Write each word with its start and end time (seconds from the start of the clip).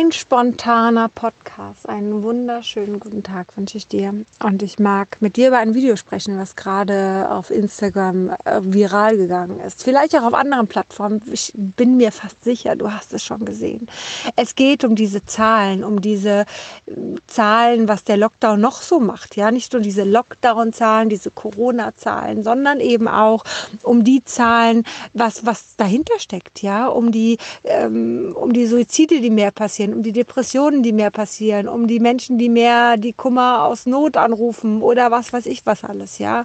Ein 0.00 0.12
spontaner 0.12 1.10
Podcast. 1.10 1.86
Einen 1.86 2.22
wunderschönen 2.22 3.00
guten 3.00 3.22
Tag 3.22 3.54
wünsche 3.58 3.76
ich 3.76 3.86
dir. 3.86 4.14
Und 4.42 4.62
ich 4.62 4.78
mag 4.78 5.18
mit 5.20 5.36
dir 5.36 5.48
über 5.48 5.58
ein 5.58 5.74
Video 5.74 5.94
sprechen, 5.96 6.38
was 6.38 6.56
gerade 6.56 7.28
auf 7.30 7.50
Instagram 7.50 8.30
äh, 8.30 8.60
viral 8.62 9.18
gegangen 9.18 9.60
ist. 9.60 9.82
Vielleicht 9.82 10.16
auch 10.16 10.22
auf 10.22 10.32
anderen 10.32 10.68
Plattformen. 10.68 11.20
Ich 11.30 11.52
bin 11.54 11.98
mir 11.98 12.12
fast 12.12 12.42
sicher, 12.42 12.76
du 12.76 12.90
hast 12.90 13.12
es 13.12 13.22
schon 13.22 13.44
gesehen. 13.44 13.88
Es 14.36 14.54
geht 14.54 14.84
um 14.84 14.96
diese 14.96 15.26
Zahlen, 15.26 15.84
um 15.84 16.00
diese 16.00 16.46
äh, 16.86 16.92
Zahlen, 17.26 17.86
was 17.86 18.02
der 18.02 18.16
Lockdown 18.16 18.58
noch 18.58 18.80
so 18.80 19.00
macht. 19.00 19.36
Ja, 19.36 19.50
nicht 19.50 19.74
nur 19.74 19.82
diese 19.82 20.04
Lockdown-Zahlen, 20.04 21.10
diese 21.10 21.30
Corona-Zahlen, 21.30 22.42
sondern 22.42 22.80
eben 22.80 23.06
auch 23.06 23.44
um 23.82 24.02
die 24.02 24.24
Zahlen, 24.24 24.84
was, 25.12 25.44
was 25.44 25.76
dahinter 25.76 26.18
steckt. 26.18 26.62
Ja, 26.62 26.86
um 26.86 27.12
die, 27.12 27.36
ähm, 27.64 28.34
um 28.34 28.54
die 28.54 28.66
Suizide, 28.66 29.20
die 29.20 29.28
mehr 29.28 29.50
passieren 29.50 29.89
passieren, 29.90 29.94
um 29.94 30.02
die 30.02 30.12
Depressionen, 30.12 30.82
die 30.82 30.92
mehr 30.92 31.10
passieren, 31.10 31.68
um 31.68 31.86
die 31.86 32.00
Menschen, 32.00 32.38
die 32.38 32.48
mehr 32.48 32.96
die 32.96 33.12
Kummer 33.12 33.64
aus 33.64 33.86
Not 33.86 34.16
anrufen 34.16 34.82
oder 34.82 35.10
was 35.10 35.32
weiß 35.32 35.46
ich 35.46 35.64
was 35.66 35.84
alles, 35.84 36.18
ja. 36.18 36.44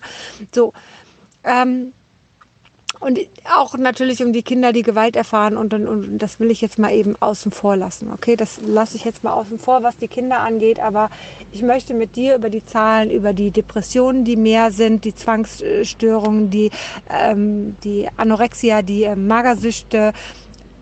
So. 0.53 0.73
Ähm, 1.43 1.91
und 3.01 3.19
auch 3.53 3.77
natürlich 3.77 4.23
um 4.23 4.31
die 4.31 4.41
Kinder, 4.41 4.71
die 4.71 4.81
Gewalt 4.81 5.17
erfahren 5.17 5.57
und, 5.57 5.73
und, 5.73 5.85
und 5.85 6.17
das 6.17 6.39
will 6.39 6.49
ich 6.49 6.61
jetzt 6.61 6.79
mal 6.79 6.93
eben 6.93 7.15
außen 7.19 7.51
vor 7.51 7.75
lassen. 7.75 8.09
Okay, 8.13 8.37
das 8.37 8.61
lasse 8.65 8.95
ich 8.95 9.03
jetzt 9.03 9.21
mal 9.21 9.33
außen 9.33 9.59
vor, 9.59 9.83
was 9.83 9.97
die 9.97 10.07
Kinder 10.07 10.39
angeht, 10.39 10.79
aber 10.79 11.09
ich 11.51 11.61
möchte 11.61 11.93
mit 11.93 12.15
dir 12.15 12.35
über 12.35 12.49
die 12.49 12.65
Zahlen, 12.65 13.11
über 13.11 13.33
die 13.33 13.51
Depressionen, 13.51 14.23
die 14.23 14.37
mehr 14.37 14.71
sind, 14.71 15.03
die 15.03 15.13
Zwangsstörungen, 15.13 16.49
die, 16.49 16.71
ähm, 17.09 17.75
die 17.83 18.07
Anorexia, 18.15 18.81
die 18.81 19.03
äh, 19.03 19.15
Magersüchte, 19.17 20.13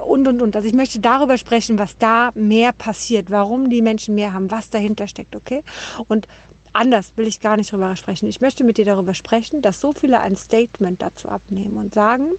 und, 0.05 0.27
und, 0.27 0.41
und. 0.41 0.55
Also 0.55 0.67
ich 0.67 0.73
möchte 0.73 0.99
darüber 0.99 1.38
sprechen, 1.38 1.80
was 1.80 1.98
da 1.98 2.31
mehr 2.35 2.73
passiert, 2.73 3.31
warum 3.31 3.70
die 3.70 3.81
Menschen 3.81 4.16
mehr 4.16 4.34
haben, 4.34 4.52
was 4.52 4.70
dahinter 4.70 5.07
steckt, 5.07 5.35
okay? 5.35 5.63
Und 6.07 6.27
anders 6.73 7.13
will 7.15 7.27
ich 7.27 7.40
gar 7.40 7.57
nicht 7.57 7.71
darüber 7.71 7.96
sprechen. 7.96 8.27
Ich 8.27 8.41
möchte 8.41 8.63
mit 8.63 8.77
dir 8.77 8.85
darüber 8.85 9.13
sprechen, 9.13 9.62
dass 9.62 9.79
so 9.79 9.93
viele 9.93 10.20
ein 10.20 10.35
Statement 10.35 11.01
dazu 11.01 11.29
abnehmen 11.29 11.77
und 11.77 11.93
sagen, 11.93 12.31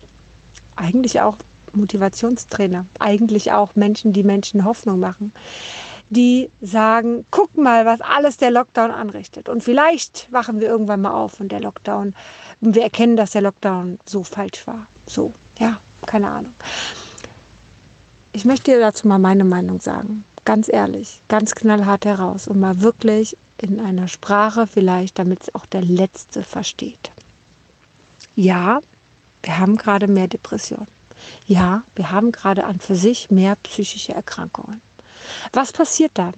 eigentlich 0.76 1.20
auch 1.20 1.36
Motivationstrainer, 1.72 2.86
eigentlich 2.98 3.52
auch 3.52 3.74
Menschen, 3.74 4.12
die 4.12 4.22
Menschen 4.22 4.64
Hoffnung 4.64 5.00
machen, 5.00 5.32
die 6.10 6.50
sagen, 6.60 7.24
guck 7.30 7.56
mal, 7.56 7.86
was 7.86 8.00
alles 8.00 8.36
der 8.36 8.50
Lockdown 8.50 8.90
anrichtet. 8.90 9.48
Und 9.48 9.64
vielleicht 9.64 10.30
wachen 10.30 10.60
wir 10.60 10.68
irgendwann 10.68 11.00
mal 11.00 11.12
auf 11.12 11.40
und 11.40 11.50
der 11.50 11.60
Lockdown, 11.60 12.14
wir 12.60 12.82
erkennen, 12.82 13.16
dass 13.16 13.32
der 13.32 13.42
Lockdown 13.42 13.98
so 14.04 14.22
falsch 14.22 14.66
war. 14.66 14.86
So, 15.06 15.32
ja, 15.58 15.80
keine 16.06 16.30
Ahnung. 16.30 16.54
Ich 18.36 18.44
möchte 18.44 18.72
dir 18.72 18.80
dazu 18.80 19.06
mal 19.06 19.20
meine 19.20 19.44
Meinung 19.44 19.80
sagen. 19.80 20.24
Ganz 20.44 20.68
ehrlich, 20.68 21.20
ganz 21.28 21.54
knallhart 21.54 22.04
heraus 22.04 22.48
und 22.48 22.58
mal 22.58 22.80
wirklich 22.80 23.36
in 23.58 23.78
einer 23.78 24.08
Sprache 24.08 24.66
vielleicht, 24.66 25.20
damit 25.20 25.44
es 25.44 25.54
auch 25.54 25.66
der 25.66 25.82
Letzte 25.82 26.42
versteht. 26.42 27.12
Ja, 28.34 28.80
wir 29.44 29.58
haben 29.58 29.76
gerade 29.76 30.08
mehr 30.08 30.26
Depressionen. 30.26 30.88
Ja, 31.46 31.84
wir 31.94 32.10
haben 32.10 32.32
gerade 32.32 32.64
an 32.64 32.80
für 32.80 32.96
sich 32.96 33.30
mehr 33.30 33.54
psychische 33.62 34.14
Erkrankungen. 34.14 34.80
Was 35.52 35.70
passiert 35.70 36.10
dann? 36.14 36.34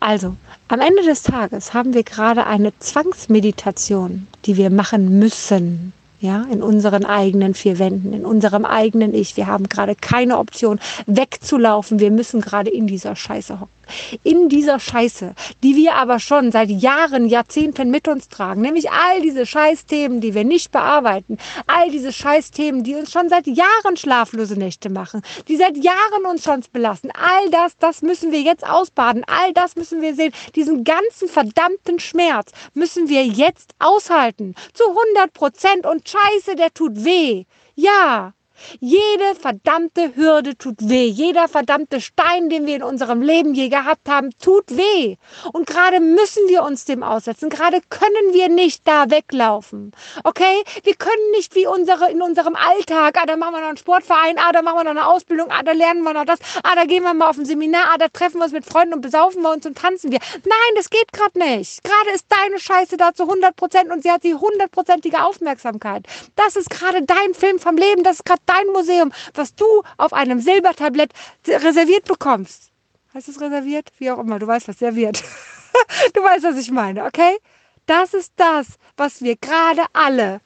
Also, 0.00 0.34
am 0.68 0.80
Ende 0.80 1.02
des 1.02 1.22
Tages 1.22 1.74
haben 1.74 1.92
wir 1.92 2.02
gerade 2.02 2.46
eine 2.46 2.72
Zwangsmeditation, 2.78 4.26
die 4.46 4.56
wir 4.56 4.70
machen 4.70 5.18
müssen, 5.18 5.92
ja, 6.20 6.44
in 6.50 6.62
unseren 6.62 7.04
eigenen 7.04 7.54
vier 7.54 7.78
Wänden, 7.78 8.12
in 8.12 8.24
unserem 8.24 8.64
eigenen 8.64 9.14
Ich. 9.14 9.36
Wir 9.36 9.46
haben 9.46 9.68
gerade 9.68 9.94
keine 9.94 10.38
Option 10.38 10.80
wegzulaufen. 11.06 12.00
Wir 12.00 12.10
müssen 12.10 12.40
gerade 12.40 12.70
in 12.70 12.86
dieser 12.86 13.16
Scheiße 13.16 13.60
hocken 13.60 13.75
in 14.22 14.48
dieser 14.48 14.80
Scheiße, 14.80 15.34
die 15.62 15.76
wir 15.76 15.94
aber 15.94 16.18
schon 16.18 16.52
seit 16.52 16.70
Jahren, 16.70 17.26
Jahrzehnten 17.26 17.90
mit 17.90 18.08
uns 18.08 18.28
tragen, 18.28 18.60
nämlich 18.60 18.90
all 18.90 19.20
diese 19.20 19.46
Scheißthemen, 19.46 20.20
die 20.20 20.34
wir 20.34 20.44
nicht 20.44 20.70
bearbeiten, 20.72 21.38
all 21.66 21.90
diese 21.90 22.12
Scheißthemen, 22.12 22.84
die 22.84 22.94
uns 22.94 23.12
schon 23.12 23.28
seit 23.28 23.46
Jahren 23.46 23.96
schlaflose 23.96 24.58
Nächte 24.58 24.90
machen, 24.90 25.22
die 25.48 25.56
seit 25.56 25.76
Jahren 25.76 26.24
uns 26.28 26.44
schon 26.44 26.62
belasten, 26.72 27.10
all 27.12 27.50
das, 27.50 27.76
das 27.78 28.02
müssen 28.02 28.32
wir 28.32 28.40
jetzt 28.40 28.66
ausbaden, 28.66 29.24
all 29.26 29.52
das 29.52 29.76
müssen 29.76 30.00
wir 30.00 30.14
sehen, 30.14 30.32
diesen 30.54 30.84
ganzen 30.84 31.28
verdammten 31.28 31.98
Schmerz 31.98 32.52
müssen 32.74 33.08
wir 33.08 33.24
jetzt 33.24 33.74
aushalten, 33.78 34.54
zu 34.72 34.84
100 34.88 35.32
Prozent 35.32 35.86
und 35.86 36.08
Scheiße, 36.08 36.56
der 36.56 36.72
tut 36.72 37.04
weh. 37.04 37.44
Ja, 37.74 38.32
jede 38.80 39.34
verdammte 39.40 40.14
Hürde 40.16 40.56
tut 40.56 40.76
weh. 40.80 41.06
Jeder 41.06 41.48
verdammte 41.48 42.00
Stein, 42.00 42.48
den 42.48 42.66
wir 42.66 42.76
in 42.76 42.82
unserem 42.82 43.22
Leben 43.22 43.54
je 43.54 43.68
gehabt 43.68 44.08
haben, 44.08 44.30
tut 44.42 44.76
weh. 44.76 45.16
Und 45.52 45.66
gerade 45.66 46.00
müssen 46.00 46.48
wir 46.48 46.62
uns 46.62 46.84
dem 46.84 47.02
aussetzen. 47.02 47.50
Gerade 47.50 47.80
können 47.88 48.32
wir 48.32 48.48
nicht 48.48 48.86
da 48.86 49.10
weglaufen. 49.10 49.92
Okay? 50.24 50.64
Wir 50.84 50.94
können 50.94 51.30
nicht 51.32 51.54
wie 51.54 51.66
unsere, 51.66 52.10
in 52.10 52.22
unserem 52.22 52.56
Alltag, 52.56 53.16
ah, 53.20 53.26
da 53.26 53.36
machen 53.36 53.54
wir 53.54 53.60
noch 53.60 53.68
einen 53.68 53.76
Sportverein, 53.76 54.36
ah, 54.38 54.52
da 54.52 54.62
machen 54.62 54.78
wir 54.78 54.84
noch 54.84 54.90
eine 54.90 55.06
Ausbildung, 55.06 55.50
ah, 55.50 55.62
da 55.62 55.72
lernen 55.72 56.02
wir 56.02 56.12
noch 56.12 56.24
das, 56.24 56.38
ah, 56.62 56.74
da 56.74 56.84
gehen 56.84 57.02
wir 57.02 57.14
mal 57.14 57.30
auf 57.30 57.38
ein 57.38 57.44
Seminar, 57.44 57.84
ah, 57.94 57.98
da 57.98 58.08
treffen 58.08 58.38
wir 58.38 58.44
uns 58.44 58.52
mit 58.52 58.64
Freunden 58.64 58.94
und 58.94 59.00
besaufen 59.00 59.42
wir 59.42 59.52
uns 59.52 59.66
und 59.66 59.76
tanzen 59.76 60.10
wir. 60.12 60.18
Nein, 60.44 60.72
das 60.76 60.90
geht 60.90 61.12
gerade 61.12 61.38
nicht. 61.38 61.82
Gerade 61.84 62.10
ist 62.14 62.26
deine 62.28 62.58
Scheiße 62.58 62.96
da 62.96 63.12
zu 63.12 63.24
100 63.24 63.56
Prozent 63.56 63.90
und 63.90 64.02
sie 64.02 64.10
hat 64.10 64.24
die 64.24 64.34
hundertprozentige 64.34 65.22
Aufmerksamkeit. 65.22 66.06
Das 66.34 66.56
ist 66.56 66.70
gerade 66.70 67.02
dein 67.02 67.34
Film 67.34 67.58
vom 67.58 67.76
Leben. 67.76 68.02
Das 68.02 68.16
ist 68.16 68.24
gerade 68.24 68.40
dein 68.46 68.66
Museum, 68.68 69.12
was 69.34 69.54
du 69.54 69.66
auf 69.96 70.12
einem 70.12 70.40
Silbertablett 70.40 71.12
reserviert 71.46 72.04
bekommst. 72.04 72.70
Heißt 73.14 73.28
es 73.28 73.40
reserviert? 73.40 73.92
Wie 73.98 74.10
auch 74.10 74.18
immer, 74.18 74.38
du 74.38 74.46
weißt, 74.46 74.68
was 74.68 74.78
serviert. 74.78 75.22
du 76.14 76.22
weißt, 76.22 76.44
was 76.44 76.56
ich 76.56 76.70
meine, 76.70 77.04
okay? 77.04 77.38
Das 77.86 78.14
ist 78.14 78.32
das, 78.36 78.66
was 78.96 79.22
wir 79.22 79.36
gerade 79.36 79.84
alle 79.92 80.40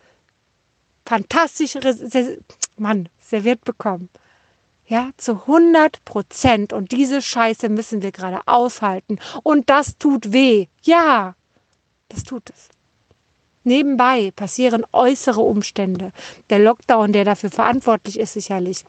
fantastisch 1.06 1.76
Mann, 2.76 3.08
serviert 3.20 3.64
bekommen. 3.64 4.08
Ja, 4.86 5.10
zu 5.16 5.32
100 5.32 6.04
Prozent. 6.04 6.72
Und 6.72 6.92
diese 6.92 7.22
Scheiße 7.22 7.68
müssen 7.68 8.02
wir 8.02 8.12
gerade 8.12 8.40
aushalten. 8.46 9.18
Und 9.42 9.70
das 9.70 9.98
tut 9.98 10.32
weh. 10.32 10.66
Ja, 10.82 11.34
das 12.08 12.24
tut 12.24 12.50
es. 12.50 12.68
Nebenbei 13.64 14.32
passieren 14.34 14.86
äußere 14.92 15.40
Umstände. 15.40 16.12
Der 16.48 16.58
Lockdown, 16.58 17.12
der 17.12 17.24
dafür 17.24 17.50
verantwortlich 17.50 18.18
ist, 18.18 18.32
sicherlich 18.32 18.84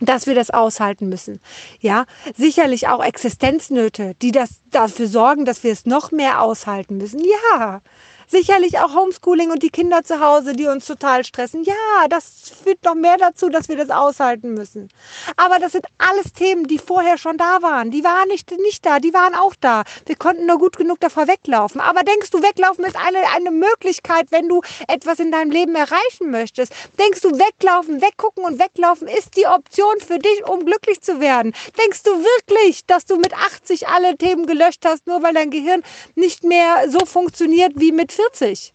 dass 0.00 0.26
wir 0.26 0.34
das 0.34 0.50
aushalten 0.50 1.08
müssen. 1.08 1.40
Ja, 1.80 2.04
sicherlich 2.36 2.88
auch 2.88 3.02
Existenznöte, 3.02 4.14
die 4.20 4.32
das 4.32 4.50
dafür 4.70 5.06
sorgen, 5.06 5.44
dass 5.44 5.62
wir 5.62 5.72
es 5.72 5.86
noch 5.86 6.10
mehr 6.10 6.42
aushalten 6.42 6.96
müssen. 6.96 7.22
Ja, 7.24 7.80
Sicherlich 8.28 8.78
auch 8.78 8.94
Homeschooling 8.94 9.50
und 9.50 9.62
die 9.62 9.70
Kinder 9.70 10.02
zu 10.02 10.20
Hause, 10.20 10.54
die 10.54 10.66
uns 10.66 10.86
total 10.86 11.24
stressen. 11.24 11.64
Ja, 11.64 12.08
das 12.08 12.52
führt 12.62 12.82
noch 12.84 12.94
mehr 12.94 13.16
dazu, 13.18 13.48
dass 13.48 13.68
wir 13.68 13.76
das 13.76 13.90
aushalten 13.90 14.54
müssen. 14.54 14.88
Aber 15.36 15.58
das 15.58 15.72
sind 15.72 15.86
alles 15.98 16.32
Themen, 16.32 16.66
die 16.66 16.78
vorher 16.78 17.18
schon 17.18 17.36
da 17.36 17.62
waren. 17.62 17.90
Die 17.90 18.04
waren 18.04 18.28
nicht, 18.28 18.50
nicht 18.50 18.84
da, 18.86 18.98
die 18.98 19.12
waren 19.12 19.34
auch 19.34 19.54
da. 19.60 19.84
Wir 20.06 20.16
konnten 20.16 20.46
nur 20.46 20.58
gut 20.58 20.76
genug 20.76 21.00
davor 21.00 21.28
weglaufen. 21.28 21.80
Aber 21.80 22.02
denkst 22.02 22.30
du, 22.30 22.42
weglaufen 22.42 22.84
ist 22.84 22.96
eine, 22.96 23.18
eine 23.34 23.50
Möglichkeit, 23.50 24.26
wenn 24.30 24.48
du 24.48 24.62
etwas 24.88 25.18
in 25.18 25.30
deinem 25.30 25.50
Leben 25.50 25.74
erreichen 25.74 26.30
möchtest? 26.30 26.72
Denkst 26.98 27.20
du, 27.20 27.38
weglaufen, 27.38 28.00
weggucken 28.00 28.44
und 28.44 28.58
weglaufen 28.58 29.08
ist 29.08 29.36
die 29.36 29.46
Option 29.46 30.00
für 30.00 30.18
dich, 30.18 30.46
um 30.48 30.64
glücklich 30.64 31.00
zu 31.00 31.20
werden? 31.20 31.54
Denkst 31.78 32.02
du 32.04 32.10
wirklich, 32.10 32.86
dass 32.86 33.04
du 33.04 33.16
mit 33.16 33.34
80 33.34 33.88
alle 33.88 34.16
Themen 34.16 34.46
gelöscht 34.46 34.84
hast, 34.84 35.06
nur 35.06 35.22
weil 35.22 35.34
dein 35.34 35.50
Gehirn 35.50 35.82
nicht 36.14 36.44
mehr 36.44 36.90
so 36.90 37.04
funktioniert 37.04 37.72
wie 37.76 37.92
mit 37.92 38.13
40. 38.14 38.72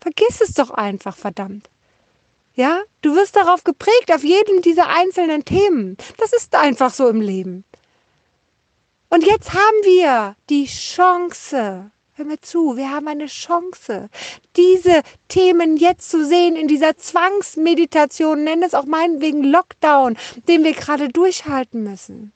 Vergiss 0.00 0.40
es 0.40 0.54
doch 0.54 0.70
einfach, 0.70 1.16
verdammt. 1.16 1.70
Ja, 2.54 2.82
du 3.02 3.16
wirst 3.16 3.34
darauf 3.34 3.64
geprägt, 3.64 4.12
auf 4.12 4.22
jedem 4.22 4.62
dieser 4.62 4.88
einzelnen 4.88 5.44
Themen. 5.44 5.96
Das 6.18 6.32
ist 6.32 6.54
einfach 6.54 6.92
so 6.92 7.08
im 7.08 7.20
Leben. 7.20 7.64
Und 9.08 9.24
jetzt 9.24 9.52
haben 9.54 9.80
wir 9.82 10.36
die 10.50 10.66
Chance, 10.66 11.90
hör 12.14 12.24
mir 12.24 12.40
zu, 12.40 12.76
wir 12.76 12.90
haben 12.90 13.08
eine 13.08 13.26
Chance, 13.26 14.08
diese 14.56 15.02
Themen 15.28 15.76
jetzt 15.76 16.10
zu 16.10 16.24
sehen 16.24 16.54
in 16.54 16.68
dieser 16.68 16.96
Zwangsmeditation, 16.96 18.44
nenn 18.44 18.62
es 18.62 18.74
auch 18.74 18.86
meinetwegen 18.86 19.42
Lockdown, 19.42 20.16
den 20.48 20.64
wir 20.64 20.74
gerade 20.74 21.08
durchhalten 21.08 21.82
müssen. 21.82 22.32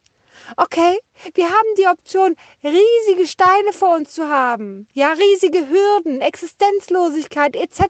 Okay, 0.56 0.98
wir 1.34 1.46
haben 1.46 1.74
die 1.76 1.86
Option, 1.86 2.34
riesige 2.64 3.26
Steine 3.26 3.72
vor 3.72 3.96
uns 3.96 4.12
zu 4.12 4.28
haben, 4.28 4.88
ja, 4.94 5.12
riesige 5.12 5.68
Hürden, 5.68 6.20
Existenzlosigkeit 6.22 7.54
etc. 7.54 7.80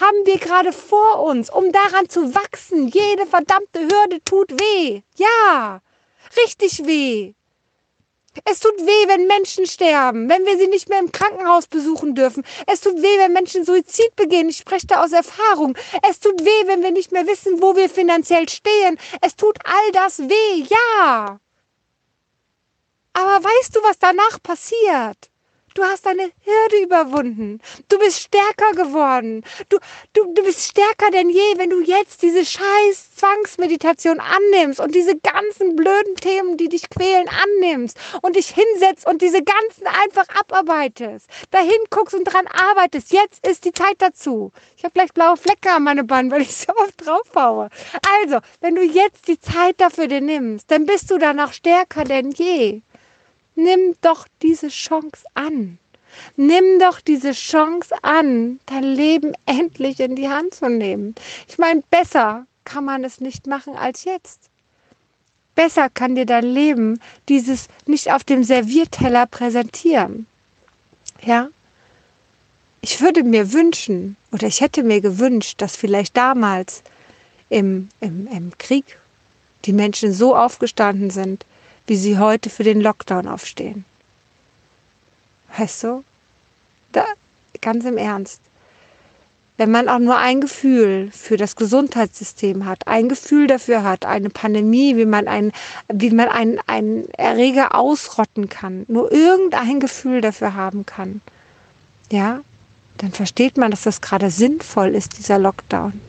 haben 0.00 0.24
wir 0.24 0.38
gerade 0.38 0.72
vor 0.72 1.22
uns, 1.22 1.50
um 1.50 1.70
daran 1.70 2.08
zu 2.08 2.34
wachsen. 2.34 2.88
Jede 2.88 3.26
verdammte 3.26 3.80
Hürde 3.80 4.22
tut 4.24 4.50
weh. 4.58 5.02
Ja, 5.16 5.80
richtig 6.36 6.84
weh. 6.86 7.34
Es 8.44 8.60
tut 8.60 8.78
weh, 8.78 9.08
wenn 9.08 9.26
Menschen 9.26 9.66
sterben, 9.66 10.28
wenn 10.28 10.44
wir 10.46 10.58
sie 10.58 10.68
nicht 10.68 10.88
mehr 10.88 11.00
im 11.00 11.12
Krankenhaus 11.12 11.66
besuchen 11.66 12.14
dürfen. 12.14 12.44
Es 12.66 12.80
tut 12.80 12.96
weh, 12.96 13.18
wenn 13.18 13.32
Menschen 13.32 13.64
Suizid 13.64 14.14
begehen. 14.16 14.48
Ich 14.48 14.58
spreche 14.58 14.86
da 14.86 15.02
aus 15.02 15.12
Erfahrung. 15.12 15.76
Es 16.08 16.20
tut 16.20 16.44
weh, 16.44 16.66
wenn 16.66 16.82
wir 16.82 16.92
nicht 16.92 17.10
mehr 17.12 17.26
wissen, 17.26 17.62
wo 17.62 17.74
wir 17.74 17.88
finanziell 17.88 18.48
stehen. 18.48 18.98
Es 19.20 19.34
tut 19.36 19.58
all 19.64 19.92
das 19.92 20.18
weh, 20.20 20.66
ja. 20.68 21.40
Aber 23.18 23.42
weißt 23.42 23.74
du, 23.74 23.82
was 23.82 23.98
danach 23.98 24.40
passiert? 24.44 25.28
Du 25.74 25.82
hast 25.82 26.06
deine 26.06 26.22
Hürde 26.22 26.82
überwunden. 26.84 27.60
Du 27.88 27.98
bist 27.98 28.20
stärker 28.20 28.70
geworden. 28.72 29.44
Du, 29.68 29.78
du, 30.12 30.32
du 30.34 30.44
bist 30.44 30.70
stärker 30.70 31.10
denn 31.10 31.28
je, 31.28 31.56
wenn 31.56 31.68
du 31.68 31.80
jetzt 31.80 32.22
diese 32.22 32.46
scheiß 32.46 33.16
Zwangsmeditation 33.16 34.20
annimmst 34.20 34.78
und 34.78 34.94
diese 34.94 35.16
ganzen 35.18 35.74
blöden 35.74 36.14
Themen, 36.14 36.56
die 36.58 36.68
dich 36.68 36.88
quälen, 36.90 37.28
annimmst 37.28 37.98
und 38.22 38.36
dich 38.36 38.50
hinsetzt 38.50 39.04
und 39.04 39.20
diese 39.20 39.42
ganzen 39.42 39.88
einfach 39.88 40.26
abarbeitest. 40.38 41.28
Dahin 41.50 41.70
guckst 41.90 42.14
und 42.14 42.22
dran 42.24 42.46
arbeitest. 42.46 43.12
Jetzt 43.12 43.44
ist 43.44 43.64
die 43.64 43.72
Zeit 43.72 43.96
dazu. 43.98 44.52
Ich 44.76 44.84
habe 44.84 44.94
gleich 44.94 45.12
blaue 45.12 45.36
Flecke 45.36 45.72
an 45.72 45.82
meine 45.82 46.04
Band, 46.04 46.30
weil 46.30 46.42
ich 46.42 46.54
so 46.54 46.72
oft 46.76 47.04
draufhaue. 47.04 47.68
Also, 48.22 48.38
wenn 48.60 48.76
du 48.76 48.82
jetzt 48.82 49.26
die 49.26 49.40
Zeit 49.40 49.80
dafür 49.80 50.06
dir 50.06 50.20
nimmst, 50.20 50.70
dann 50.70 50.86
bist 50.86 51.10
du 51.10 51.18
danach 51.18 51.52
stärker 51.52 52.04
denn 52.04 52.30
je. 52.30 52.82
Nimm 53.58 53.96
doch 54.02 54.28
diese 54.40 54.68
Chance 54.68 55.24
an. 55.34 55.80
Nimm 56.36 56.78
doch 56.78 57.00
diese 57.00 57.32
Chance 57.32 57.92
an, 58.02 58.60
dein 58.66 58.84
Leben 58.84 59.32
endlich 59.46 59.98
in 59.98 60.14
die 60.14 60.28
Hand 60.28 60.54
zu 60.54 60.68
nehmen. 60.68 61.16
Ich 61.48 61.58
meine, 61.58 61.82
besser 61.90 62.46
kann 62.62 62.84
man 62.84 63.02
es 63.02 63.20
nicht 63.20 63.48
machen 63.48 63.74
als 63.74 64.04
jetzt. 64.04 64.42
Besser 65.56 65.90
kann 65.90 66.14
dir 66.14 66.24
dein 66.24 66.44
Leben 66.44 67.00
dieses 67.28 67.66
nicht 67.84 68.12
auf 68.12 68.22
dem 68.22 68.44
Servierteller 68.44 69.26
präsentieren. 69.26 70.28
Ja? 71.20 71.48
Ich 72.80 73.00
würde 73.00 73.24
mir 73.24 73.52
wünschen, 73.52 74.16
oder 74.30 74.46
ich 74.46 74.60
hätte 74.60 74.84
mir 74.84 75.00
gewünscht, 75.00 75.60
dass 75.60 75.74
vielleicht 75.74 76.16
damals 76.16 76.84
im, 77.48 77.88
im, 77.98 78.28
im 78.28 78.56
Krieg 78.56 78.98
die 79.64 79.72
Menschen 79.72 80.12
so 80.12 80.36
aufgestanden 80.36 81.10
sind, 81.10 81.44
wie 81.88 81.96
sie 81.96 82.18
heute 82.18 82.50
für 82.50 82.64
den 82.64 82.80
Lockdown 82.80 83.26
aufstehen. 83.26 83.84
Weißt 85.56 85.84
du? 85.84 86.04
Da, 86.92 87.04
ganz 87.60 87.84
im 87.84 87.96
Ernst. 87.96 88.40
Wenn 89.56 89.72
man 89.72 89.88
auch 89.88 89.98
nur 89.98 90.16
ein 90.16 90.40
Gefühl 90.40 91.10
für 91.10 91.36
das 91.36 91.56
Gesundheitssystem 91.56 92.64
hat, 92.64 92.86
ein 92.86 93.08
Gefühl 93.08 93.48
dafür 93.48 93.82
hat, 93.82 94.04
eine 94.04 94.30
Pandemie, 94.30 94.96
wie 94.96 95.06
man 95.06 95.26
einen, 95.26 95.50
wie 95.92 96.10
man 96.10 96.28
einen, 96.28 96.60
einen 96.68 97.08
Erreger 97.10 97.74
ausrotten 97.74 98.48
kann, 98.48 98.84
nur 98.86 99.10
irgendein 99.10 99.80
Gefühl 99.80 100.20
dafür 100.20 100.54
haben 100.54 100.86
kann, 100.86 101.22
ja, 102.12 102.40
dann 102.98 103.12
versteht 103.12 103.56
man, 103.56 103.72
dass 103.72 103.82
das 103.82 104.00
gerade 104.00 104.30
sinnvoll 104.30 104.94
ist, 104.94 105.18
dieser 105.18 105.38
Lockdown. 105.38 106.00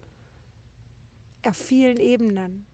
Auf 1.43 1.57
vielen 1.57 1.97
Ebenen 1.97 2.67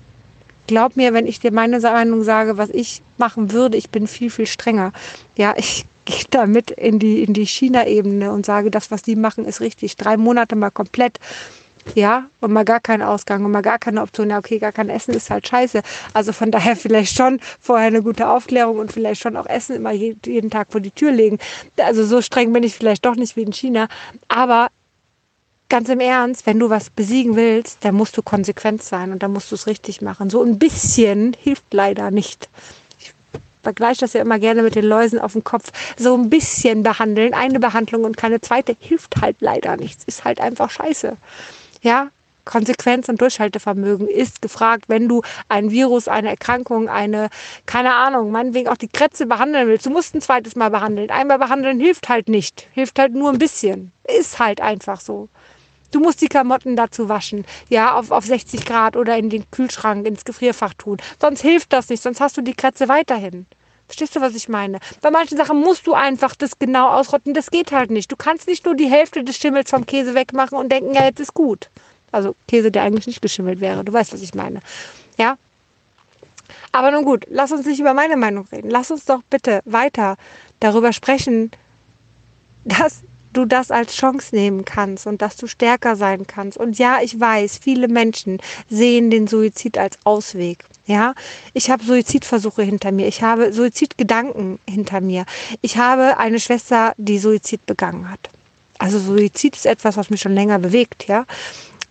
glaub 0.67 0.95
mir, 0.95 1.13
wenn 1.13 1.27
ich 1.27 1.39
dir 1.39 1.51
meine 1.51 1.79
Meinung 1.79 2.23
sage, 2.23 2.57
was 2.57 2.69
ich 2.69 3.01
machen 3.17 3.51
würde, 3.51 3.77
ich 3.77 3.89
bin 3.89 4.07
viel, 4.07 4.29
viel 4.29 4.47
strenger. 4.47 4.93
Ja, 5.37 5.53
ich 5.57 5.85
gehe 6.05 6.25
damit 6.29 6.71
in 6.71 6.99
die, 6.99 7.23
in 7.23 7.33
die 7.33 7.45
China-Ebene 7.45 8.31
und 8.31 8.45
sage, 8.45 8.69
das, 8.71 8.91
was 8.91 9.01
die 9.01 9.15
machen, 9.15 9.45
ist 9.45 9.61
richtig. 9.61 9.95
Drei 9.95 10.17
Monate 10.17 10.55
mal 10.55 10.69
komplett. 10.69 11.19
Ja, 11.93 12.29
und 12.41 12.51
mal 12.51 12.65
gar 12.65 12.79
keinen 12.79 13.03
Ausgang 13.03 13.45
und 13.45 13.51
mal 13.51 13.61
gar 13.61 13.77
keine 13.77 14.01
Option. 14.01 14.31
Ja, 14.31 14.39
okay, 14.39 14.57
gar 14.57 14.71
kein 14.71 14.89
Essen 14.89 15.13
ist 15.13 15.29
halt 15.29 15.47
scheiße. 15.47 15.83
Also 16.13 16.33
von 16.33 16.51
daher 16.51 16.75
vielleicht 16.75 17.15
schon 17.15 17.39
vorher 17.59 17.87
eine 17.87 18.01
gute 18.01 18.27
Aufklärung 18.27 18.79
und 18.79 18.91
vielleicht 18.91 19.21
schon 19.21 19.37
auch 19.37 19.45
Essen 19.45 19.75
immer 19.75 19.91
jeden 19.91 20.49
Tag 20.49 20.71
vor 20.71 20.81
die 20.81 20.91
Tür 20.91 21.11
legen. 21.11 21.37
Also 21.77 22.03
so 22.03 22.21
streng 22.21 22.53
bin 22.53 22.63
ich 22.63 22.73
vielleicht 22.73 23.05
doch 23.05 23.15
nicht 23.15 23.35
wie 23.35 23.43
in 23.43 23.53
China. 23.53 23.87
Aber 24.27 24.69
ganz 25.69 25.89
im 25.89 25.99
Ernst, 25.99 26.45
wenn 26.45 26.59
du 26.59 26.69
was 26.69 26.89
besiegen 26.89 27.35
willst, 27.35 27.83
dann 27.83 27.95
musst 27.95 28.17
du 28.17 28.21
konsequent 28.21 28.83
sein 28.83 29.11
und 29.11 29.23
dann 29.23 29.33
musst 29.33 29.51
du 29.51 29.55
es 29.55 29.67
richtig 29.67 30.01
machen. 30.01 30.29
So 30.29 30.43
ein 30.43 30.59
bisschen 30.59 31.35
hilft 31.41 31.73
leider 31.73 32.11
nicht. 32.11 32.49
Ich 32.99 33.13
vergleiche 33.63 34.01
das 34.01 34.13
ja 34.13 34.21
immer 34.21 34.39
gerne 34.39 34.61
mit 34.61 34.75
den 34.75 34.85
Läusen 34.85 35.19
auf 35.19 35.33
dem 35.33 35.43
Kopf. 35.43 35.71
So 35.97 36.15
ein 36.15 36.29
bisschen 36.29 36.83
behandeln, 36.83 37.33
eine 37.33 37.59
Behandlung 37.59 38.03
und 38.03 38.17
keine 38.17 38.41
zweite, 38.41 38.75
hilft 38.79 39.21
halt 39.21 39.37
leider 39.39 39.77
nichts. 39.77 40.03
Ist 40.05 40.23
halt 40.23 40.39
einfach 40.39 40.69
scheiße. 40.69 41.17
Ja, 41.81 42.09
Konsequenz 42.45 43.09
und 43.09 43.19
Durchhaltevermögen 43.19 44.07
ist 44.07 44.41
gefragt, 44.41 44.85
wenn 44.87 45.09
du 45.09 45.23
ein 45.49 45.71
Virus, 45.71 46.07
eine 46.07 46.29
Erkrankung, 46.29 46.87
eine, 46.87 47.29
keine 47.65 47.95
Ahnung, 47.95 48.31
meinetwegen 48.31 48.69
auch 48.69 48.77
die 48.77 48.87
Krätze 48.87 49.25
behandeln 49.25 49.67
willst. 49.67 49.87
Du 49.87 49.89
musst 49.89 50.15
ein 50.15 50.21
zweites 50.21 50.55
Mal 50.55 50.69
behandeln. 50.69 51.09
Einmal 51.09 51.39
behandeln 51.39 51.79
hilft 51.79 52.07
halt 52.07 52.29
nicht. 52.29 52.67
Hilft 52.73 52.99
halt 52.99 53.13
nur 53.13 53.31
ein 53.31 53.39
bisschen. 53.39 53.91
Ist 54.07 54.39
halt 54.39 54.61
einfach 54.61 55.01
so. 55.01 55.27
Du 55.95 56.01
musst 56.01 56.19
die 56.19 56.27
Klamotten 56.27 56.75
dazu 56.75 57.07
waschen, 57.07 57.45
ja, 57.69 57.97
auf, 57.97 58.11
auf 58.11 58.25
60 58.25 58.65
Grad 58.65 58.97
oder 58.97 59.17
in 59.17 59.29
den 59.29 59.49
Kühlschrank, 59.49 60.05
ins 60.05 60.25
Gefrierfach 60.25 60.73
tun. 60.73 60.97
Sonst 61.21 61.39
hilft 61.39 61.71
das 61.71 61.87
nicht, 61.87 62.03
sonst 62.03 62.19
hast 62.19 62.35
du 62.35 62.41
die 62.41 62.53
Krätze 62.53 62.89
weiterhin. 62.89 63.45
Verstehst 63.87 64.13
du, 64.13 64.19
was 64.19 64.35
ich 64.35 64.49
meine? 64.49 64.79
Bei 64.99 65.09
manchen 65.09 65.37
Sachen 65.37 65.57
musst 65.57 65.87
du 65.87 65.93
einfach 65.93 66.35
das 66.35 66.59
genau 66.59 66.89
ausrotten. 66.89 67.33
Das 67.33 67.49
geht 67.49 67.71
halt 67.71 67.91
nicht. 67.91 68.11
Du 68.11 68.17
kannst 68.17 68.45
nicht 68.45 68.65
nur 68.65 68.75
die 68.75 68.89
Hälfte 68.89 69.23
des 69.23 69.37
Schimmels 69.37 69.69
vom 69.69 69.85
Käse 69.85 70.15
wegmachen 70.15 70.57
und 70.57 70.69
denken, 70.69 70.93
ja, 70.93 71.05
jetzt 71.05 71.21
ist 71.21 71.33
gut. 71.33 71.69
Also 72.11 72.35
Käse, 72.49 72.71
der 72.71 72.83
eigentlich 72.83 73.07
nicht 73.07 73.21
geschimmelt 73.21 73.61
wäre. 73.61 73.85
Du 73.85 73.93
weißt, 73.93 74.11
was 74.11 74.21
ich 74.21 74.33
meine. 74.33 74.59
Ja? 75.17 75.37
Aber 76.73 76.91
nun 76.91 77.05
gut, 77.05 77.25
lass 77.29 77.53
uns 77.53 77.65
nicht 77.65 77.79
über 77.79 77.93
meine 77.93 78.17
Meinung 78.17 78.45
reden. 78.51 78.69
Lass 78.69 78.91
uns 78.91 79.05
doch 79.05 79.21
bitte 79.29 79.61
weiter 79.63 80.17
darüber 80.59 80.91
sprechen, 80.91 81.51
dass 82.65 83.01
du 83.35 83.45
das 83.45 83.71
als 83.71 83.95
Chance 83.95 84.35
nehmen 84.35 84.65
kannst 84.65 85.07
und 85.07 85.21
dass 85.21 85.37
du 85.37 85.47
stärker 85.47 85.95
sein 85.95 86.27
kannst. 86.27 86.57
Und 86.57 86.77
ja, 86.77 86.99
ich 87.01 87.19
weiß, 87.19 87.59
viele 87.61 87.87
Menschen 87.87 88.41
sehen 88.69 89.11
den 89.11 89.27
Suizid 89.27 89.77
als 89.77 89.97
Ausweg. 90.03 90.65
Ja, 90.87 91.15
ich 91.53 91.69
habe 91.69 91.83
Suizidversuche 91.83 92.61
hinter 92.63 92.91
mir. 92.91 93.07
Ich 93.07 93.23
habe 93.23 93.51
Suizidgedanken 93.51 94.59
hinter 94.69 95.01
mir. 95.01 95.25
Ich 95.61 95.77
habe 95.77 96.17
eine 96.17 96.39
Schwester, 96.39 96.93
die 96.97 97.17
Suizid 97.17 97.65
begangen 97.65 98.09
hat. 98.09 98.29
Also 98.77 98.99
Suizid 98.99 99.55
ist 99.55 99.65
etwas, 99.65 99.97
was 99.97 100.09
mich 100.09 100.21
schon 100.21 100.35
länger 100.35 100.59
bewegt, 100.59 101.07
ja. 101.07 101.25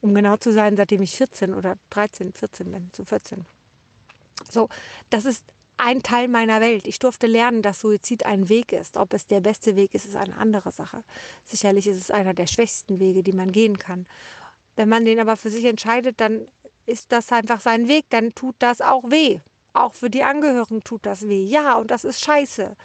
Um 0.00 0.14
genau 0.14 0.36
zu 0.36 0.52
sein, 0.52 0.76
seitdem 0.76 1.02
ich 1.02 1.16
14 1.16 1.54
oder 1.54 1.76
13, 1.90 2.34
14 2.34 2.70
bin, 2.70 2.90
zu 2.92 3.02
so 3.02 3.06
14. 3.06 3.46
So, 4.50 4.68
das 5.10 5.24
ist 5.24 5.44
ein 5.76 6.02
Teil 6.02 6.28
meiner 6.28 6.60
Welt. 6.60 6.86
Ich 6.86 6.98
durfte 6.98 7.26
lernen, 7.26 7.62
dass 7.62 7.80
Suizid 7.80 8.26
ein 8.26 8.48
Weg 8.48 8.72
ist. 8.72 8.96
Ob 8.96 9.12
es 9.12 9.26
der 9.26 9.40
beste 9.40 9.76
Weg 9.76 9.94
ist, 9.94 10.06
ist 10.06 10.16
eine 10.16 10.36
andere 10.36 10.72
Sache. 10.72 11.04
Sicherlich 11.44 11.86
ist 11.86 11.98
es 11.98 12.10
einer 12.10 12.34
der 12.34 12.46
schwächsten 12.46 12.98
Wege, 13.00 13.22
die 13.22 13.32
man 13.32 13.52
gehen 13.52 13.78
kann. 13.78 14.06
Wenn 14.76 14.88
man 14.88 15.04
den 15.04 15.20
aber 15.20 15.36
für 15.36 15.50
sich 15.50 15.64
entscheidet, 15.64 16.20
dann 16.20 16.48
ist 16.86 17.12
das 17.12 17.32
einfach 17.32 17.60
sein 17.60 17.88
Weg, 17.88 18.06
dann 18.10 18.30
tut 18.34 18.56
das 18.58 18.80
auch 18.80 19.10
weh. 19.10 19.40
Auch 19.72 19.94
für 19.94 20.10
die 20.10 20.22
Angehörigen 20.22 20.84
tut 20.84 21.06
das 21.06 21.28
weh. 21.28 21.44
Ja, 21.44 21.74
und 21.74 21.90
das 21.90 22.04
ist 22.04 22.24
scheiße. 22.24 22.76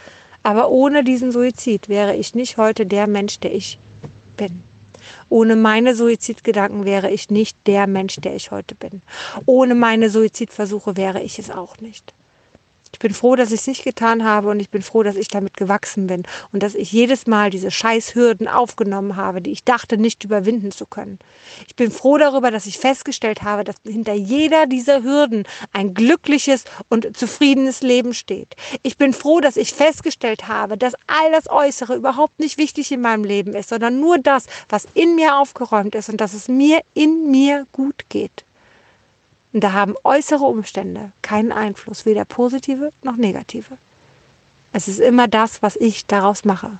Aber 0.42 0.70
ohne 0.70 1.04
diesen 1.04 1.32
Suizid 1.32 1.88
wäre 1.88 2.16
ich 2.16 2.34
nicht 2.34 2.56
heute 2.56 2.86
der 2.86 3.06
Mensch, 3.06 3.38
der 3.40 3.54
ich 3.54 3.78
bin. 4.36 4.62
Ohne 5.28 5.54
meine 5.54 5.94
Suizidgedanken 5.94 6.84
wäre 6.84 7.10
ich 7.10 7.30
nicht 7.30 7.56
der 7.66 7.86
Mensch, 7.86 8.16
der 8.16 8.34
ich 8.34 8.50
heute 8.50 8.74
bin. 8.74 9.02
Ohne 9.46 9.74
meine 9.74 10.10
Suizidversuche 10.10 10.96
wäre 10.96 11.22
ich 11.22 11.38
es 11.38 11.50
auch 11.50 11.78
nicht. 11.78 12.12
Ich 13.00 13.02
bin 13.02 13.14
froh, 13.14 13.34
dass 13.34 13.50
ich 13.50 13.60
es 13.60 13.66
nicht 13.66 13.82
getan 13.82 14.24
habe 14.24 14.50
und 14.50 14.60
ich 14.60 14.68
bin 14.68 14.82
froh, 14.82 15.02
dass 15.02 15.16
ich 15.16 15.28
damit 15.28 15.56
gewachsen 15.56 16.06
bin 16.06 16.24
und 16.52 16.62
dass 16.62 16.74
ich 16.74 16.92
jedes 16.92 17.26
Mal 17.26 17.48
diese 17.48 17.70
Scheißhürden 17.70 18.46
aufgenommen 18.46 19.16
habe, 19.16 19.40
die 19.40 19.52
ich 19.52 19.64
dachte 19.64 19.96
nicht 19.96 20.22
überwinden 20.22 20.70
zu 20.70 20.84
können. 20.84 21.18
Ich 21.66 21.74
bin 21.74 21.90
froh 21.90 22.18
darüber, 22.18 22.50
dass 22.50 22.66
ich 22.66 22.76
festgestellt 22.76 23.42
habe, 23.42 23.64
dass 23.64 23.76
hinter 23.86 24.12
jeder 24.12 24.66
dieser 24.66 25.02
Hürden 25.02 25.44
ein 25.72 25.94
glückliches 25.94 26.66
und 26.90 27.16
zufriedenes 27.16 27.80
Leben 27.80 28.12
steht. 28.12 28.54
Ich 28.82 28.98
bin 28.98 29.14
froh, 29.14 29.40
dass 29.40 29.56
ich 29.56 29.72
festgestellt 29.72 30.46
habe, 30.46 30.76
dass 30.76 30.92
all 31.06 31.32
das 31.32 31.48
Äußere 31.48 31.94
überhaupt 31.94 32.38
nicht 32.38 32.58
wichtig 32.58 32.92
in 32.92 33.00
meinem 33.00 33.24
Leben 33.24 33.54
ist, 33.54 33.70
sondern 33.70 33.98
nur 33.98 34.18
das, 34.18 34.44
was 34.68 34.86
in 34.92 35.14
mir 35.14 35.36
aufgeräumt 35.36 35.94
ist 35.94 36.10
und 36.10 36.20
dass 36.20 36.34
es 36.34 36.48
mir 36.48 36.82
in 36.92 37.30
mir 37.30 37.66
gut 37.72 38.10
geht. 38.10 38.44
Und 39.52 39.62
da 39.62 39.72
haben 39.72 39.94
äußere 40.04 40.44
Umstände 40.44 41.12
keinen 41.22 41.52
Einfluss, 41.52 42.06
weder 42.06 42.24
positive 42.24 42.92
noch 43.02 43.16
negative. 43.16 43.76
Es 44.72 44.86
ist 44.86 45.00
immer 45.00 45.26
das, 45.26 45.62
was 45.62 45.76
ich 45.76 46.06
daraus 46.06 46.44
mache. 46.44 46.78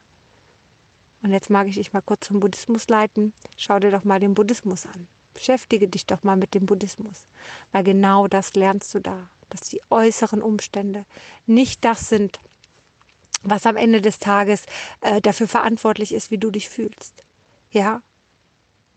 Und 1.23 1.33
jetzt 1.33 1.50
mag 1.50 1.67
ich 1.67 1.75
dich 1.75 1.93
mal 1.93 2.03
kurz 2.03 2.29
zum 2.29 2.41
Buddhismus 2.41 2.89
leiten. 2.89 3.33
Schau 3.57 3.79
dir 3.79 3.91
doch 3.91 4.05
mal 4.05 4.21
den 4.21 4.35
Buddhismus 4.35 4.87
an. 4.87 5.09
Beschäftige 5.35 5.89
dich 5.89 6.07
doch 6.07 6.23
mal 6.23 6.37
mit 6.37 6.55
dem 6.55 6.67
Buddhismus. 6.67 7.27
Weil 7.73 7.85
genau 7.85 8.29
das 8.29 8.55
lernst 8.55 8.95
du 8.95 9.00
da. 9.00 9.29
Dass 9.49 9.62
die 9.62 9.83
äußeren 9.91 10.41
Umstände 10.41 11.05
nicht 11.47 11.85
das 11.85 12.09
sind, 12.09 12.39
was 13.43 13.67
am 13.67 13.77
Ende 13.77 14.00
des 14.00 14.19
Tages 14.19 14.65
äh, 15.00 15.21
dafür 15.21 15.49
verantwortlich 15.49 16.15
ist, 16.15 16.31
wie 16.31 16.39
du 16.39 16.50
dich 16.50 16.69
fühlst. 16.69 17.23
Ja, 17.73 18.03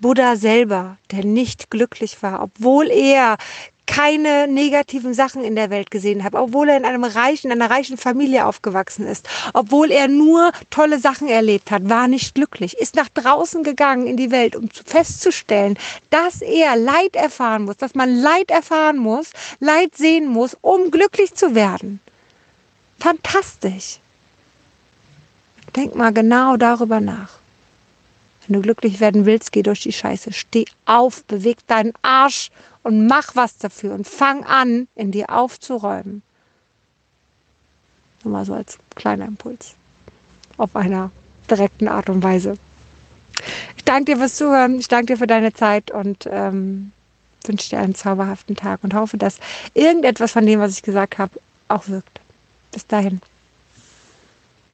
Buddha 0.03 0.35
selber, 0.35 0.97
der 1.11 1.23
nicht 1.23 1.71
glücklich 1.71 2.21
war, 2.21 2.43
obwohl 2.43 2.91
er 2.91 3.37
keine 3.85 4.49
negativen 4.49 5.13
Sachen 5.13 5.45
in 5.45 5.55
der 5.55 5.69
Welt 5.69 5.91
gesehen 5.91 6.25
hat, 6.25 6.35
obwohl 6.35 6.67
er 6.67 6.75
in 6.75 6.83
einem 6.83 7.05
reichen, 7.05 7.53
einer 7.53 7.69
reichen 7.69 7.97
Familie 7.97 8.45
aufgewachsen 8.45 9.07
ist, 9.07 9.29
obwohl 9.53 9.91
er 9.91 10.09
nur 10.09 10.51
tolle 10.69 10.99
Sachen 10.99 11.29
erlebt 11.29 11.71
hat, 11.71 11.89
war 11.89 12.09
nicht 12.09 12.35
glücklich, 12.35 12.77
ist 12.77 12.95
nach 12.95 13.07
draußen 13.07 13.63
gegangen 13.63 14.05
in 14.05 14.17
die 14.17 14.29
Welt, 14.29 14.57
um 14.57 14.69
festzustellen, 14.69 15.79
dass 16.09 16.41
er 16.41 16.75
Leid 16.75 17.15
erfahren 17.15 17.63
muss, 17.63 17.77
dass 17.77 17.95
man 17.95 18.13
Leid 18.13 18.51
erfahren 18.51 18.97
muss, 18.97 19.29
Leid 19.61 19.95
sehen 19.95 20.27
muss, 20.27 20.57
um 20.59 20.91
glücklich 20.91 21.33
zu 21.33 21.55
werden. 21.55 22.01
Fantastisch. 22.99 23.99
Denk 25.77 25.95
mal 25.95 26.11
genau 26.11 26.57
darüber 26.57 26.99
nach. 26.99 27.42
Wenn 28.47 28.55
du 28.55 28.61
glücklich 28.61 28.99
werden 28.99 29.25
willst, 29.25 29.51
geh 29.51 29.63
durch 29.63 29.81
die 29.81 29.93
Scheiße. 29.93 30.33
Steh 30.33 30.65
auf, 30.85 31.23
beweg 31.25 31.65
deinen 31.67 31.93
Arsch 32.01 32.49
und 32.83 33.07
mach 33.07 33.35
was 33.35 33.57
dafür 33.57 33.93
und 33.93 34.07
fang 34.07 34.43
an, 34.43 34.87
in 34.95 35.11
dir 35.11 35.29
aufzuräumen. 35.29 36.21
Nur 38.23 38.33
mal 38.33 38.45
so 38.45 38.53
als 38.53 38.77
kleiner 38.95 39.25
Impuls. 39.25 39.75
Auf 40.57 40.75
einer 40.75 41.11
direkten 41.49 41.87
Art 41.87 42.09
und 42.09 42.23
Weise. 42.23 42.57
Ich 43.77 43.83
danke 43.83 44.05
dir 44.05 44.17
fürs 44.17 44.35
Zuhören. 44.35 44.79
Ich 44.79 44.87
danke 44.87 45.13
dir 45.13 45.17
für 45.17 45.27
deine 45.27 45.53
Zeit 45.53 45.91
und 45.91 46.27
ähm, 46.29 46.91
wünsche 47.45 47.69
dir 47.69 47.79
einen 47.79 47.95
zauberhaften 47.95 48.55
Tag 48.55 48.83
und 48.83 48.93
hoffe, 48.93 49.17
dass 49.17 49.39
irgendetwas 49.73 50.31
von 50.31 50.45
dem, 50.45 50.59
was 50.59 50.73
ich 50.73 50.83
gesagt 50.83 51.17
habe, 51.17 51.39
auch 51.67 51.87
wirkt. 51.87 52.19
Bis 52.71 52.87
dahin. 52.87 53.21